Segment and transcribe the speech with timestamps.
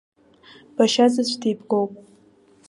[0.75, 1.91] Башьазаҵә деибгоуп!